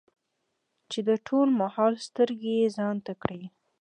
[0.91, 3.51] چې د ټول ماحول سترګې يې ځان ته کړې ـ